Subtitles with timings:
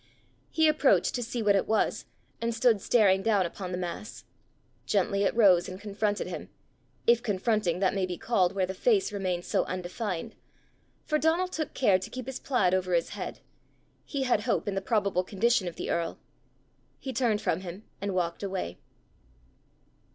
[0.49, 2.05] He approached to see what it was,
[2.41, 4.23] and stood staring down upon the mass.
[4.87, 6.49] Gently it rose and confronted him
[7.05, 10.33] if confronting that may be called where the face remained so undefined
[11.05, 13.41] for Donal took care to keep his plaid over his head:
[14.03, 16.17] he had hope in the probable condition of the earl!
[16.97, 18.79] He turned from him and walked away.